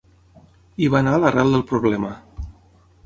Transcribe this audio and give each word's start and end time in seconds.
I 0.85 0.89
va 0.95 0.97
anar 1.03 1.13
a 1.17 1.19
l’arrel 1.25 1.53
del 1.57 1.67
problema. 1.73 2.11